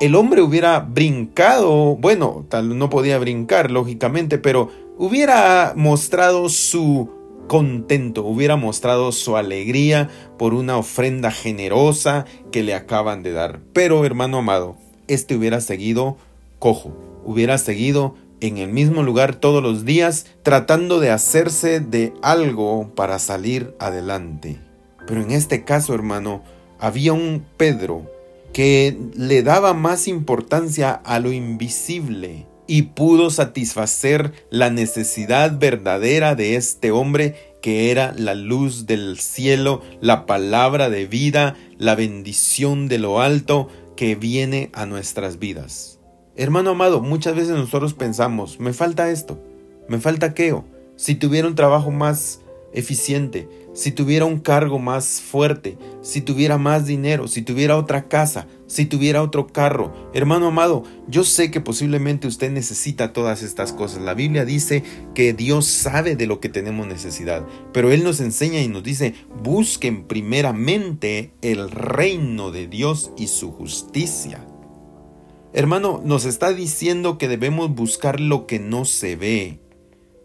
el 0.00 0.16
hombre 0.16 0.42
hubiera 0.42 0.80
brincado, 0.80 1.96
bueno, 1.96 2.44
tal 2.50 2.76
no 2.76 2.90
podía 2.90 3.18
brincar 3.18 3.70
lógicamente, 3.70 4.36
pero 4.36 4.68
hubiera 4.98 5.72
mostrado 5.76 6.50
su 6.50 7.23
contento, 7.46 8.24
hubiera 8.24 8.56
mostrado 8.56 9.12
su 9.12 9.36
alegría 9.36 10.08
por 10.38 10.54
una 10.54 10.76
ofrenda 10.76 11.30
generosa 11.30 12.24
que 12.50 12.62
le 12.62 12.74
acaban 12.74 13.22
de 13.22 13.32
dar. 13.32 13.60
Pero, 13.72 14.04
hermano 14.04 14.38
amado, 14.38 14.76
este 15.08 15.36
hubiera 15.36 15.60
seguido 15.60 16.16
cojo, 16.58 16.96
hubiera 17.24 17.58
seguido 17.58 18.14
en 18.40 18.58
el 18.58 18.70
mismo 18.70 19.02
lugar 19.02 19.36
todos 19.36 19.62
los 19.62 19.84
días 19.84 20.26
tratando 20.42 21.00
de 21.00 21.10
hacerse 21.10 21.80
de 21.80 22.12
algo 22.22 22.94
para 22.94 23.18
salir 23.18 23.74
adelante. 23.78 24.58
Pero 25.06 25.22
en 25.22 25.30
este 25.30 25.64
caso, 25.64 25.94
hermano, 25.94 26.42
había 26.78 27.12
un 27.12 27.44
Pedro 27.56 28.10
que 28.52 28.96
le 29.16 29.42
daba 29.42 29.74
más 29.74 30.08
importancia 30.08 30.92
a 30.92 31.18
lo 31.18 31.32
invisible 31.32 32.46
y 32.66 32.82
pudo 32.82 33.30
satisfacer 33.30 34.32
la 34.50 34.70
necesidad 34.70 35.58
verdadera 35.58 36.34
de 36.34 36.56
este 36.56 36.90
hombre 36.90 37.54
que 37.60 37.90
era 37.90 38.12
la 38.16 38.34
luz 38.34 38.86
del 38.86 39.18
cielo, 39.18 39.80
la 40.00 40.26
palabra 40.26 40.90
de 40.90 41.06
vida, 41.06 41.56
la 41.78 41.94
bendición 41.94 42.88
de 42.88 42.98
lo 42.98 43.20
alto 43.20 43.68
que 43.96 44.14
viene 44.14 44.70
a 44.74 44.84
nuestras 44.84 45.38
vidas. 45.38 45.98
Hermano 46.36 46.70
amado, 46.70 47.00
muchas 47.00 47.34
veces 47.34 47.50
nosotros 47.50 47.94
pensamos, 47.94 48.60
me 48.60 48.72
falta 48.72 49.10
esto, 49.10 49.40
me 49.88 49.98
falta 49.98 50.26
aquello. 50.26 50.64
Si 50.96 51.14
tuviera 51.14 51.48
un 51.48 51.54
trabajo 51.54 51.90
más 51.90 52.40
eficiente, 52.74 53.48
si 53.72 53.90
tuviera 53.90 54.24
un 54.24 54.40
cargo 54.40 54.78
más 54.78 55.20
fuerte, 55.20 55.78
si 56.02 56.20
tuviera 56.20 56.58
más 56.58 56.86
dinero, 56.86 57.26
si 57.26 57.42
tuviera 57.42 57.76
otra 57.76 58.08
casa, 58.08 58.46
si 58.66 58.84
tuviera 58.86 59.22
otro 59.22 59.46
carro. 59.46 59.92
Hermano 60.12 60.48
amado, 60.48 60.84
yo 61.08 61.24
sé 61.24 61.50
que 61.50 61.60
posiblemente 61.60 62.26
usted 62.26 62.50
necesita 62.50 63.12
todas 63.12 63.42
estas 63.42 63.72
cosas. 63.72 64.02
La 64.02 64.14
Biblia 64.14 64.44
dice 64.44 64.82
que 65.14 65.32
Dios 65.32 65.66
sabe 65.66 66.16
de 66.16 66.26
lo 66.26 66.40
que 66.40 66.48
tenemos 66.48 66.86
necesidad, 66.86 67.46
pero 67.72 67.90
Él 67.90 68.04
nos 68.04 68.20
enseña 68.20 68.60
y 68.60 68.68
nos 68.68 68.82
dice, 68.82 69.14
busquen 69.42 70.04
primeramente 70.04 71.32
el 71.42 71.70
reino 71.70 72.50
de 72.50 72.68
Dios 72.68 73.12
y 73.16 73.28
su 73.28 73.52
justicia. 73.52 74.44
Hermano, 75.52 76.02
nos 76.04 76.24
está 76.24 76.52
diciendo 76.52 77.16
que 77.16 77.28
debemos 77.28 77.72
buscar 77.72 78.18
lo 78.18 78.44
que 78.46 78.58
no 78.58 78.84
se 78.84 79.14
ve, 79.14 79.60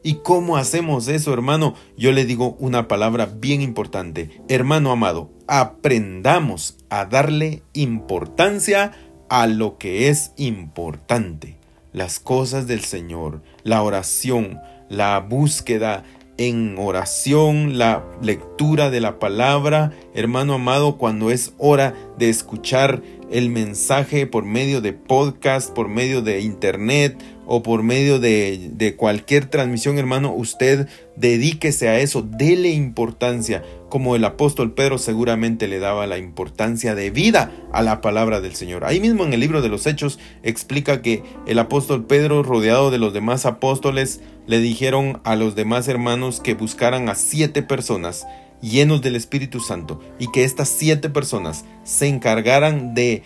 ¿Y 0.01 0.15
cómo 0.15 0.56
hacemos 0.56 1.08
eso, 1.10 1.34
hermano? 1.34 1.75
Yo 1.98 2.12
le 2.13 2.25
digo 2.25 2.56
una 2.60 2.88
palabra 2.88 3.25
bien 3.25 3.62
importante. 3.62 4.41
Hermano 4.48 4.91
amado, 4.91 5.29
aprendamos 5.48 6.77
a 6.89 7.06
darle 7.06 7.63
importancia 7.74 8.94
a 9.29 9.46
lo 9.48 9.77
que 9.77 10.08
es 10.08 10.32
importante. 10.38 11.58
Las 11.91 12.20
cosas 12.20 12.65
del 12.65 12.82
Señor, 12.82 13.41
la 13.63 13.84
oración, 13.84 14.60
la 14.89 15.20
búsqueda 15.20 16.03
en 16.38 16.77
oración, 16.77 17.77
la 17.77 18.06
lectura 18.22 18.89
de 18.89 19.01
la 19.01 19.20
palabra. 19.20 19.91
Hermano 20.13 20.53
amado, 20.53 20.98
cuando 20.98 21.29
es 21.29 21.53
hora 21.58 21.94
de 22.18 22.29
escuchar 22.29 23.03
el 23.29 23.50
mensaje 23.50 24.25
por 24.25 24.46
medio 24.46 24.79
de 24.79 24.94
podcast, 24.94 25.72
por 25.74 25.89
medio 25.89 26.22
de 26.22 26.39
internet 26.39 27.22
o 27.51 27.63
por 27.63 27.82
medio 27.82 28.20
de, 28.20 28.94
cualquier 28.96 29.48
transmisión, 29.48 29.98
hermano, 29.98 30.32
usted 30.32 30.88
dedíquese 31.15 31.89
a 31.89 32.00
eso, 32.00 32.22
dele 32.22 32.70
importancia, 32.70 33.63
como 33.89 34.15
el 34.15 34.24
apóstol 34.24 34.75
Pedro 34.75 35.00
seguramente 35.00 35.68
le 35.68 35.79
daba 35.79 36.06
la 36.06 36.20
importancia 36.20 36.94
de 36.94 37.10
vida 37.10 37.51
a 37.74 37.82
la 37.82 38.01
palabra 38.01 38.39
del 38.39 38.53
Señor. 38.53 38.86
Ahí 38.86 39.00
mismo 39.00 39.24
en 39.24 39.34
el 39.34 39.39
libro 39.39 39.63
de 39.63 39.70
los 39.70 39.88
Hechos 39.88 40.20
explica 40.44 41.01
que 41.01 41.24
el 41.48 41.58
apóstol 41.58 42.06
Pedro, 42.06 42.44
rodeado 42.44 42.91
de 42.91 43.00
los 43.00 43.13
demás 43.13 43.48
apóstoles, 43.48 44.22
le 44.46 44.60
dijeron 44.60 45.20
a 45.24 45.36
los 45.36 45.56
demás 45.56 45.88
hermanos 45.88 46.41
que 46.41 46.53
buscaran 46.53 47.10
a 47.10 47.15
siete 47.15 47.63
personas 47.63 48.27
llenos 48.61 49.01
del 49.01 49.15
Espíritu 49.15 49.59
Santo 49.59 49.99
y 50.19 50.31
que 50.31 50.43
estas 50.43 50.69
siete 50.69 51.09
personas 51.09 51.65
se 51.83 52.07
encargaran 52.07 52.93
de 52.93 53.23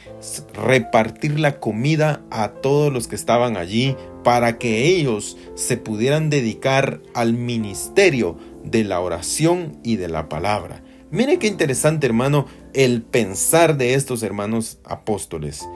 repartir 0.53 1.39
la 1.39 1.59
comida 1.59 2.21
a 2.31 2.49
todos 2.49 2.91
los 2.91 3.07
que 3.07 3.15
estaban 3.15 3.57
allí 3.57 3.95
para 4.23 4.57
que 4.57 4.85
ellos 4.85 5.37
se 5.55 5.77
pudieran 5.77 6.29
dedicar 6.29 7.01
al 7.13 7.33
ministerio 7.33 8.37
de 8.63 8.83
la 8.83 8.99
oración 8.99 9.79
y 9.83 9.97
de 9.97 10.07
la 10.07 10.29
palabra. 10.29 10.83
Mire 11.11 11.37
qué 11.37 11.47
interesante 11.47 12.07
hermano 12.07 12.47
el 12.73 13.01
pensar 13.01 13.77
de 13.77 13.93
estos 13.93 14.23
hermanos 14.23 14.79
apóstoles. 14.83 15.67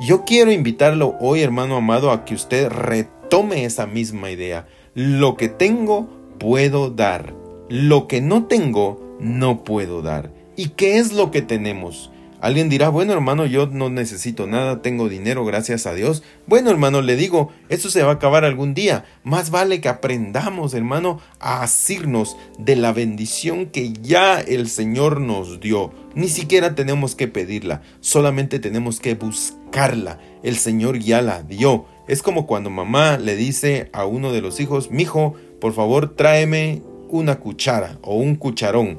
Yo 0.00 0.24
quiero 0.24 0.50
invitarlo 0.50 1.16
hoy 1.20 1.42
hermano 1.42 1.76
amado 1.76 2.10
a 2.10 2.24
que 2.24 2.34
usted 2.34 2.68
retome 2.70 3.64
esa 3.64 3.86
misma 3.86 4.30
idea. 4.30 4.66
Lo 4.94 5.36
que 5.36 5.50
tengo 5.50 6.08
puedo 6.38 6.88
dar 6.88 7.34
lo 7.70 8.08
que 8.08 8.20
no 8.20 8.46
tengo, 8.46 9.16
no 9.20 9.62
puedo 9.62 10.02
dar. 10.02 10.32
¿Y 10.56 10.70
qué 10.70 10.98
es 10.98 11.12
lo 11.12 11.30
que 11.30 11.40
tenemos? 11.40 12.10
Alguien 12.40 12.68
dirá, 12.68 12.88
bueno 12.88 13.12
hermano, 13.12 13.46
yo 13.46 13.66
no 13.68 13.90
necesito 13.90 14.46
nada, 14.46 14.82
tengo 14.82 15.08
dinero, 15.08 15.44
gracias 15.44 15.86
a 15.86 15.94
Dios. 15.94 16.24
Bueno 16.46 16.70
hermano, 16.70 17.00
le 17.00 17.14
digo, 17.14 17.52
eso 17.68 17.88
se 17.88 18.02
va 18.02 18.10
a 18.10 18.14
acabar 18.14 18.44
algún 18.44 18.74
día. 18.74 19.04
Más 19.22 19.50
vale 19.50 19.80
que 19.80 19.88
aprendamos, 19.88 20.74
hermano, 20.74 21.20
a 21.38 21.62
asirnos 21.62 22.36
de 22.58 22.74
la 22.74 22.92
bendición 22.92 23.66
que 23.66 23.92
ya 23.92 24.40
el 24.40 24.68
Señor 24.68 25.20
nos 25.20 25.60
dio. 25.60 25.92
Ni 26.14 26.28
siquiera 26.28 26.74
tenemos 26.74 27.14
que 27.14 27.28
pedirla, 27.28 27.82
solamente 28.00 28.58
tenemos 28.58 28.98
que 28.98 29.14
buscarla. 29.14 30.18
El 30.42 30.56
Señor 30.56 30.98
ya 30.98 31.22
la 31.22 31.42
dio. 31.44 31.84
Es 32.08 32.22
como 32.22 32.48
cuando 32.48 32.70
mamá 32.70 33.16
le 33.16 33.36
dice 33.36 33.90
a 33.92 34.06
uno 34.06 34.32
de 34.32 34.40
los 34.40 34.58
hijos, 34.58 34.90
mijo, 34.90 35.36
por 35.60 35.72
favor 35.74 36.16
tráeme 36.16 36.82
una 37.10 37.38
cuchara 37.38 37.98
o 38.02 38.16
un 38.16 38.36
cucharón. 38.36 38.98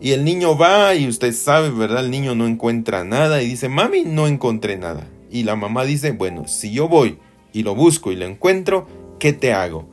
Y 0.00 0.12
el 0.12 0.24
niño 0.24 0.56
va 0.56 0.94
y 0.94 1.06
usted 1.08 1.32
sabe, 1.34 1.70
¿verdad? 1.70 2.04
El 2.04 2.10
niño 2.10 2.34
no 2.34 2.46
encuentra 2.46 3.04
nada 3.04 3.42
y 3.42 3.48
dice, 3.48 3.68
mami, 3.68 4.04
no 4.04 4.26
encontré 4.26 4.78
nada. 4.78 5.06
Y 5.30 5.42
la 5.42 5.56
mamá 5.56 5.84
dice, 5.84 6.12
bueno, 6.12 6.48
si 6.48 6.72
yo 6.72 6.88
voy 6.88 7.18
y 7.52 7.62
lo 7.62 7.74
busco 7.74 8.10
y 8.10 8.16
lo 8.16 8.24
encuentro, 8.24 8.86
¿qué 9.18 9.32
te 9.32 9.52
hago? 9.52 9.86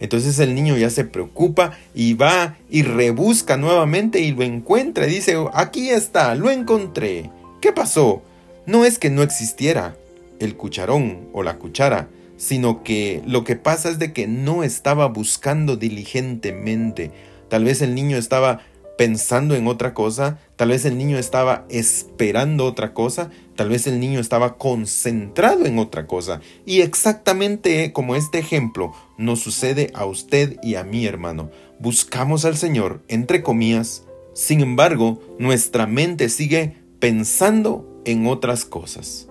Entonces 0.00 0.38
el 0.38 0.54
niño 0.54 0.78
ya 0.78 0.88
se 0.88 1.04
preocupa 1.04 1.72
y 1.94 2.14
va 2.14 2.56
y 2.70 2.82
rebusca 2.82 3.58
nuevamente 3.58 4.20
y 4.20 4.32
lo 4.32 4.42
encuentra 4.42 5.06
y 5.06 5.10
dice, 5.10 5.36
aquí 5.52 5.90
está, 5.90 6.34
lo 6.34 6.50
encontré. 6.50 7.30
¿Qué 7.60 7.72
pasó? 7.72 8.22
No 8.64 8.86
es 8.86 8.98
que 8.98 9.10
no 9.10 9.22
existiera 9.22 9.96
el 10.38 10.56
cucharón 10.56 11.28
o 11.34 11.42
la 11.42 11.58
cuchara, 11.58 12.08
sino 12.40 12.82
que 12.82 13.22
lo 13.26 13.44
que 13.44 13.54
pasa 13.54 13.90
es 13.90 13.98
de 13.98 14.14
que 14.14 14.26
no 14.26 14.64
estaba 14.64 15.06
buscando 15.08 15.76
diligentemente. 15.76 17.10
Tal 17.50 17.64
vez 17.64 17.82
el 17.82 17.94
niño 17.94 18.16
estaba 18.16 18.62
pensando 18.96 19.54
en 19.54 19.66
otra 19.66 19.92
cosa, 19.92 20.38
tal 20.56 20.70
vez 20.70 20.86
el 20.86 20.96
niño 20.96 21.18
estaba 21.18 21.66
esperando 21.68 22.64
otra 22.64 22.94
cosa, 22.94 23.28
tal 23.56 23.68
vez 23.68 23.86
el 23.86 24.00
niño 24.00 24.20
estaba 24.20 24.56
concentrado 24.56 25.66
en 25.66 25.78
otra 25.78 26.06
cosa. 26.06 26.40
Y 26.64 26.80
exactamente 26.80 27.92
como 27.92 28.16
este 28.16 28.38
ejemplo 28.38 28.94
nos 29.18 29.40
sucede 29.40 29.90
a 29.92 30.06
usted 30.06 30.56
y 30.62 30.76
a 30.76 30.82
mí, 30.82 31.04
hermano. 31.04 31.50
Buscamos 31.78 32.46
al 32.46 32.56
Señor, 32.56 33.02
entre 33.08 33.42
comillas, 33.42 34.04
sin 34.32 34.62
embargo, 34.62 35.20
nuestra 35.38 35.86
mente 35.86 36.30
sigue 36.30 36.76
pensando 37.00 38.02
en 38.06 38.26
otras 38.26 38.64
cosas. 38.64 39.29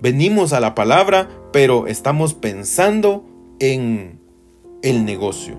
Venimos 0.00 0.52
a 0.52 0.60
la 0.60 0.76
palabra, 0.76 1.28
pero 1.52 1.88
estamos 1.88 2.34
pensando 2.34 3.24
en 3.58 4.20
el 4.82 5.04
negocio. 5.04 5.56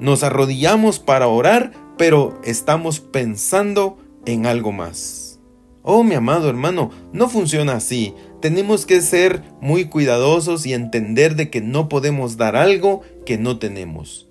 Nos 0.00 0.24
arrodillamos 0.24 0.98
para 0.98 1.28
orar, 1.28 1.72
pero 1.96 2.40
estamos 2.44 2.98
pensando 2.98 3.98
en 4.26 4.46
algo 4.46 4.72
más. 4.72 5.38
Oh, 5.82 6.02
mi 6.02 6.16
amado 6.16 6.48
hermano, 6.48 6.90
no 7.12 7.28
funciona 7.28 7.74
así. 7.74 8.14
Tenemos 8.40 8.84
que 8.84 9.00
ser 9.00 9.42
muy 9.60 9.84
cuidadosos 9.84 10.66
y 10.66 10.72
entender 10.72 11.36
de 11.36 11.48
que 11.48 11.60
no 11.60 11.88
podemos 11.88 12.36
dar 12.36 12.56
algo 12.56 13.02
que 13.24 13.38
no 13.38 13.60
tenemos. 13.60 14.28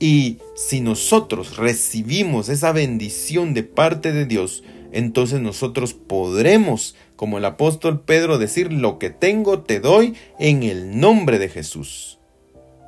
Y 0.00 0.38
si 0.56 0.80
nosotros 0.80 1.56
recibimos 1.56 2.48
esa 2.48 2.72
bendición 2.72 3.54
de 3.54 3.62
parte 3.62 4.12
de 4.12 4.26
Dios, 4.26 4.64
entonces 4.94 5.40
nosotros 5.40 5.92
podremos, 5.92 6.94
como 7.16 7.38
el 7.38 7.44
apóstol 7.44 8.00
Pedro, 8.00 8.38
decir, 8.38 8.72
lo 8.72 8.98
que 8.98 9.10
tengo 9.10 9.60
te 9.60 9.80
doy 9.80 10.14
en 10.38 10.62
el 10.62 10.98
nombre 10.98 11.38
de 11.38 11.48
Jesús. 11.48 12.20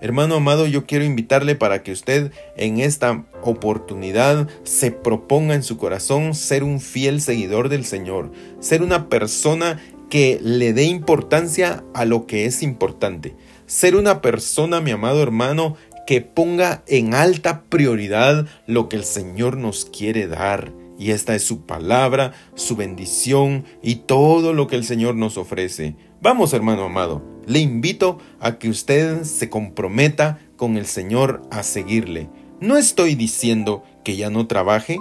Hermano 0.00 0.36
amado, 0.36 0.66
yo 0.66 0.86
quiero 0.86 1.04
invitarle 1.04 1.56
para 1.56 1.82
que 1.82 1.90
usted 1.90 2.30
en 2.56 2.78
esta 2.78 3.26
oportunidad 3.42 4.46
se 4.62 4.92
proponga 4.92 5.54
en 5.54 5.62
su 5.62 5.78
corazón 5.78 6.34
ser 6.34 6.62
un 6.62 6.80
fiel 6.80 7.20
seguidor 7.20 7.68
del 7.68 7.84
Señor, 7.84 8.30
ser 8.60 8.82
una 8.82 9.08
persona 9.08 9.80
que 10.08 10.38
le 10.40 10.72
dé 10.72 10.84
importancia 10.84 11.82
a 11.92 12.04
lo 12.04 12.26
que 12.26 12.44
es 12.44 12.62
importante, 12.62 13.34
ser 13.66 13.96
una 13.96 14.20
persona, 14.20 14.80
mi 14.80 14.92
amado 14.92 15.22
hermano, 15.22 15.76
que 16.06 16.20
ponga 16.20 16.84
en 16.86 17.14
alta 17.14 17.62
prioridad 17.62 18.46
lo 18.66 18.88
que 18.88 18.96
el 18.96 19.04
Señor 19.04 19.56
nos 19.56 19.86
quiere 19.86 20.28
dar. 20.28 20.85
Y 20.98 21.10
esta 21.10 21.34
es 21.34 21.42
su 21.42 21.62
palabra, 21.66 22.32
su 22.54 22.76
bendición 22.76 23.64
y 23.82 23.96
todo 23.96 24.52
lo 24.52 24.66
que 24.66 24.76
el 24.76 24.84
Señor 24.84 25.14
nos 25.14 25.36
ofrece. 25.36 25.96
Vamos, 26.22 26.52
hermano 26.52 26.84
amado, 26.84 27.22
le 27.46 27.60
invito 27.60 28.18
a 28.40 28.58
que 28.58 28.68
usted 28.68 29.22
se 29.24 29.50
comprometa 29.50 30.38
con 30.56 30.76
el 30.76 30.86
Señor 30.86 31.42
a 31.50 31.62
seguirle. 31.62 32.28
No 32.60 32.76
estoy 32.76 33.14
diciendo 33.14 33.82
que 34.04 34.16
ya 34.16 34.30
no 34.30 34.46
trabaje, 34.46 34.98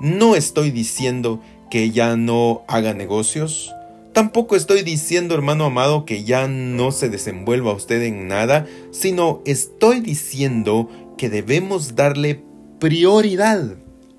no 0.00 0.36
estoy 0.36 0.70
diciendo 0.70 1.40
que 1.70 1.90
ya 1.90 2.16
no 2.16 2.62
haga 2.68 2.94
negocios, 2.94 3.74
tampoco 4.12 4.56
estoy 4.56 4.82
diciendo, 4.82 5.34
hermano 5.34 5.64
amado, 5.64 6.04
que 6.04 6.24
ya 6.24 6.46
no 6.46 6.92
se 6.92 7.08
desenvuelva 7.08 7.72
usted 7.72 8.02
en 8.02 8.28
nada, 8.28 8.66
sino 8.92 9.42
estoy 9.44 10.00
diciendo 10.00 10.88
que 11.16 11.28
debemos 11.28 11.96
darle 11.96 12.42
prioridad 12.78 13.76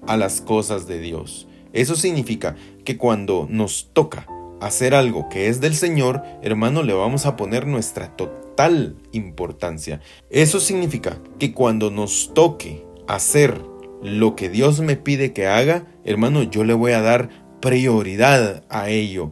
a 0.08 0.18
las 0.18 0.42
cosas 0.42 0.88
de 0.88 1.00
Dios. 1.00 1.48
Eso 1.74 1.96
significa 1.96 2.56
que 2.84 2.98
cuando 2.98 3.48
nos 3.50 3.90
toca 3.94 4.28
hacer 4.60 4.94
algo 4.94 5.30
que 5.30 5.48
es 5.48 5.62
del 5.62 5.76
Señor, 5.76 6.24
hermano, 6.42 6.84
le 6.84 6.94
vamos 6.94 7.26
a 7.26 7.36
poner 7.36 7.68
nuestra 7.68 8.16
total 8.16 8.96
importancia. 9.12 10.02
Eso 10.30 10.60
significa 10.60 11.20
que 11.38 11.54
cuando 11.54 11.92
nos 11.92 12.34
toque 12.34 12.86
hacer 13.08 13.62
lo 14.02 14.36
que 14.36 14.50
Dios 14.50 14.82
me 14.82 14.96
pide 14.96 15.34
que 15.34 15.48
haga, 15.48 15.88
hermano, 16.04 16.44
yo 16.44 16.64
le 16.64 16.74
voy 16.74 16.94
a 16.94 17.02
dar 17.02 17.30
prioridad 17.62 18.64
a 18.70 18.90
ello. 18.90 19.32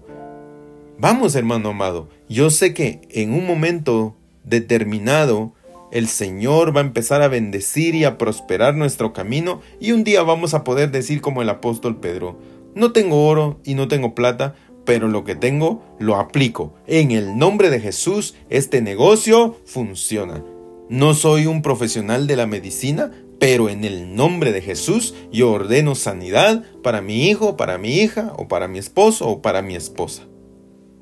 Vamos, 0.99 1.36
hermano 1.36 1.69
amado, 1.69 2.10
yo 2.27 2.49
sé 2.49 2.73
que 2.73 3.01
en 3.12 3.34
un 3.34 3.45
momento 3.45 4.15
determinado 4.43 5.53
el 5.91 6.08
Señor 6.08 6.76
va 6.76 6.82
a 6.82 6.86
empezar 6.86 7.21
a 7.21 7.28
bendecir 7.28 7.95
y 7.95 8.04
a 8.04 8.17
prosperar 8.17 8.76
nuestro 8.76 9.13
camino 9.13 9.62
y 9.80 9.91
un 9.91 10.04
día 10.04 10.23
vamos 10.23 10.54
a 10.54 10.63
poder 10.63 10.91
decir 10.91 11.21
como 11.21 11.41
el 11.41 11.50
apóstol 11.50 12.00
Pedro, 12.00 12.38
no 12.76 12.91
tengo 12.91 13.28
oro 13.28 13.60
y 13.63 13.73
no 13.73 13.88
tengo 13.88 14.13
plata, 14.13 14.56
pero 14.86 15.08
lo 15.08 15.23
que 15.23 15.36
tengo 15.36 15.84
lo 16.00 16.15
aplico. 16.15 16.73
En 16.86 17.12
el 17.12 17.38
nombre 17.38 17.69
de 17.69 17.80
Jesús, 17.80 18.36
este 18.50 18.82
negocio 18.82 19.58
funciona. 19.65 20.43
No 20.89 21.13
soy 21.13 21.45
un 21.45 21.62
profesional 21.62 22.28
de 22.28 22.38
la 22.38 22.47
medicina, 22.47 23.12
pero 23.39 23.69
en 23.69 23.84
el 23.84 24.15
nombre 24.15 24.52
de 24.52 24.62
Jesús 24.62 25.13
yo 25.32 25.52
ordeno 25.52 25.95
sanidad 25.95 26.63
para 26.84 27.02
mi 27.02 27.28
hijo, 27.28 27.58
para 27.58 27.78
mi 27.78 27.97
hija, 27.97 28.34
o 28.38 28.47
para 28.47 28.67
mi 28.67 28.80
esposo, 28.80 29.28
o 29.28 29.41
para 29.41 29.62
mi 29.62 29.76
esposa. 29.76 30.23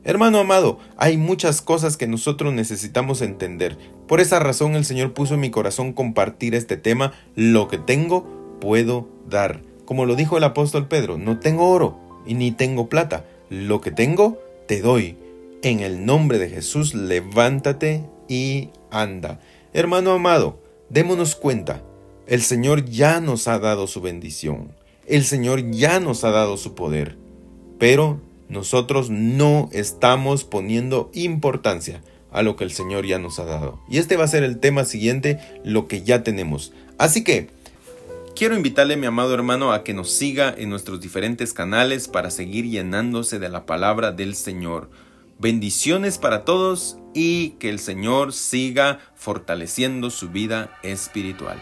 Hermano 0.05 0.37
amado, 0.37 0.77
hay 0.97 1.17
muchas 1.17 1.63
cosas 1.63 1.97
que 1.97 2.05
nosotros 2.05 2.53
necesitamos 2.53 3.23
entender. 3.23 3.75
Por 4.07 4.21
esa 4.21 4.37
razón 4.39 4.75
el 4.75 4.85
Señor 4.85 5.13
puso 5.13 5.33
en 5.33 5.39
mi 5.39 5.49
corazón 5.49 5.93
compartir 5.93 6.53
este 6.53 6.77
tema. 6.77 7.13
Lo 7.35 7.67
que 7.67 7.79
tengo, 7.79 8.23
puedo 8.61 9.09
dar. 9.27 9.61
Como 9.85 10.05
lo 10.05 10.15
dijo 10.15 10.37
el 10.37 10.43
apóstol 10.43 10.87
Pedro, 10.87 11.17
no 11.17 11.39
tengo 11.39 11.69
oro 11.69 11.99
y 12.25 12.35
ni 12.35 12.51
tengo 12.51 12.87
plata, 12.87 13.25
lo 13.49 13.81
que 13.81 13.89
tengo, 13.89 14.39
te 14.67 14.79
doy. 14.81 15.17
En 15.63 15.79
el 15.79 16.05
nombre 16.05 16.37
de 16.37 16.49
Jesús, 16.49 16.93
levántate 16.93 18.05
y 18.27 18.69
anda. 18.91 19.39
Hermano 19.73 20.11
amado, 20.11 20.59
démonos 20.89 21.35
cuenta, 21.35 21.81
el 22.27 22.43
Señor 22.43 22.85
ya 22.85 23.21
nos 23.21 23.47
ha 23.47 23.57
dado 23.57 23.87
su 23.87 24.01
bendición, 24.01 24.71
el 25.07 25.23
Señor 25.23 25.71
ya 25.71 25.99
nos 25.99 26.23
ha 26.23 26.31
dado 26.31 26.57
su 26.57 26.75
poder, 26.75 27.17
pero 27.79 28.21
nosotros 28.49 29.10
no 29.10 29.69
estamos 29.71 30.43
poniendo 30.43 31.10
importancia 31.13 32.01
a 32.31 32.43
lo 32.43 32.55
que 32.55 32.63
el 32.63 32.71
Señor 32.71 33.05
ya 33.05 33.19
nos 33.19 33.39
ha 33.39 33.45
dado. 33.45 33.79
Y 33.89 33.97
este 33.97 34.17
va 34.17 34.25
a 34.25 34.29
ser 34.29 34.43
el 34.43 34.60
tema 34.60 34.86
siguiente, 34.86 35.39
lo 35.63 35.88
que 35.88 36.03
ya 36.03 36.23
tenemos. 36.23 36.73
Así 36.97 37.23
que, 37.23 37.49
Quiero 38.36 38.58
invitarle, 38.58 38.97
mi 38.97 39.05
amado 39.05 39.34
hermano, 39.34 39.71
a 39.71 39.86
que 39.86 39.93
nos 39.93 40.12
siga 40.12 40.53
en 40.58 40.69
nuestros 40.69 40.99
diferentes 40.99 41.53
canales 41.53 42.10
para 42.10 42.29
seguir 42.29 42.65
llenándose 42.65 43.39
de 43.39 43.47
la 43.47 43.65
palabra 43.65 44.12
del 44.12 44.36
Señor. 44.36 44.89
Bendiciones 45.39 46.17
para 46.17 46.43
todos 46.43 46.97
y 47.13 47.51
que 47.51 47.69
el 47.69 47.79
Señor 47.79 48.34
siga 48.34 48.99
fortaleciendo 49.15 50.10
su 50.10 50.31
vida 50.31 50.77
espiritual. 50.84 51.62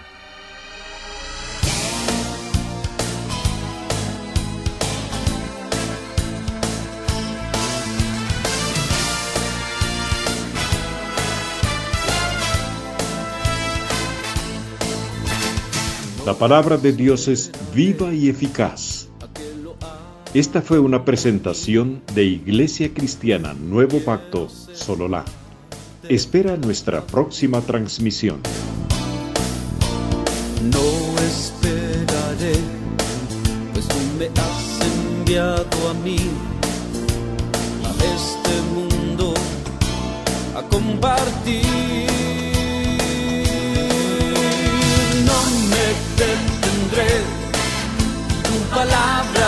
La 16.26 16.34
palabra 16.34 16.78
de 16.78 16.94
Dios 16.94 17.28
es 17.28 17.52
viva 17.76 18.14
y 18.14 18.30
eficaz. 18.30 19.10
Esta 20.34 20.62
fue 20.62 20.80
una 20.80 21.04
presentación 21.04 22.02
de 22.16 22.24
Iglesia 22.24 22.94
Cristiana 22.94 23.54
Nuevo 23.54 24.00
Pacto 24.00 24.48
Sololá. 24.48 25.26
Espera 26.08 26.56
nuestra 26.56 27.06
próxima 27.06 27.60
transmisión. 27.60 28.40
No 30.72 31.20
esperaré, 31.20 32.56
pues 33.74 33.86
tú 33.90 33.96
me 34.18 34.28
has 34.28 34.80
enviado 35.20 35.90
a 35.90 35.94
mí, 36.06 36.20
a 37.84 37.92
este 38.16 38.62
mundo, 38.74 39.34
a 40.56 40.62
compartir 40.70 42.13
te 46.18 46.30
tendré. 46.64 47.12
Tu 48.44 48.56
palabra 48.76 49.48